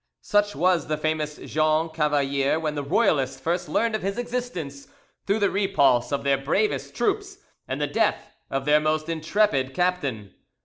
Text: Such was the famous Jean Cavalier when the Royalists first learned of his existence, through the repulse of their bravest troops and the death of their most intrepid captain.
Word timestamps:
Such 0.23 0.55
was 0.55 0.87
the 0.87 0.97
famous 0.97 1.35
Jean 1.37 1.87
Cavalier 1.89 2.59
when 2.59 2.73
the 2.73 2.81
Royalists 2.81 3.39
first 3.39 3.69
learned 3.69 3.93
of 3.93 4.01
his 4.01 4.17
existence, 4.17 4.87
through 5.27 5.37
the 5.37 5.51
repulse 5.51 6.11
of 6.11 6.23
their 6.23 6.39
bravest 6.39 6.95
troops 6.95 7.37
and 7.67 7.79
the 7.79 7.85
death 7.85 8.31
of 8.49 8.65
their 8.65 8.79
most 8.79 9.09
intrepid 9.09 9.75
captain. 9.75 10.33